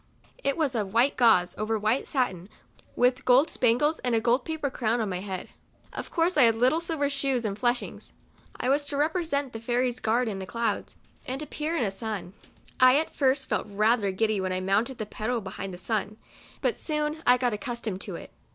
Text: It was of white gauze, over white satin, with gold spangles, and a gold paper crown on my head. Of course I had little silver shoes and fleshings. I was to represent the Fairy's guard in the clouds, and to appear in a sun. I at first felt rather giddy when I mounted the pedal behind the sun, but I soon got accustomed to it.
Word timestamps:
It 0.43 0.57
was 0.57 0.73
of 0.73 0.95
white 0.95 1.15
gauze, 1.15 1.53
over 1.59 1.77
white 1.77 2.07
satin, 2.07 2.49
with 2.95 3.23
gold 3.23 3.51
spangles, 3.51 3.99
and 3.99 4.15
a 4.15 4.19
gold 4.19 4.45
paper 4.45 4.71
crown 4.71 4.99
on 4.99 5.09
my 5.09 5.19
head. 5.19 5.49
Of 5.93 6.09
course 6.09 6.37
I 6.37 6.41
had 6.41 6.55
little 6.55 6.79
silver 6.79 7.07
shoes 7.07 7.45
and 7.45 7.55
fleshings. 7.55 8.11
I 8.59 8.67
was 8.67 8.87
to 8.87 8.97
represent 8.97 9.53
the 9.53 9.59
Fairy's 9.59 9.99
guard 9.99 10.27
in 10.27 10.39
the 10.39 10.47
clouds, 10.47 10.95
and 11.27 11.39
to 11.41 11.45
appear 11.45 11.77
in 11.77 11.83
a 11.83 11.91
sun. 11.91 12.33
I 12.79 12.97
at 12.97 13.13
first 13.15 13.47
felt 13.47 13.67
rather 13.69 14.09
giddy 14.09 14.41
when 14.41 14.51
I 14.51 14.59
mounted 14.59 14.97
the 14.97 15.05
pedal 15.05 15.39
behind 15.39 15.71
the 15.71 15.77
sun, 15.77 16.17
but 16.61 16.73
I 16.73 16.77
soon 16.77 17.21
got 17.37 17.53
accustomed 17.53 18.01
to 18.01 18.15
it. 18.15 18.31